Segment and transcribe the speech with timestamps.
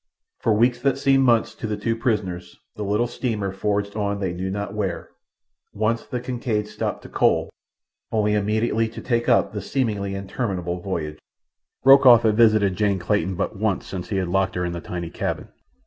[0.39, 4.33] For weeks that seemed months to the two prisoners the little steamer forged on they
[4.33, 5.11] knew not where.
[5.73, 7.51] Once the Kincaid stopped to coal,
[8.11, 11.19] only immediately to take up the seemingly interminable voyage.
[11.85, 15.11] Rokoff had visited Jane Clayton but once since he had locked her in the tiny
[15.11, 15.49] cabin.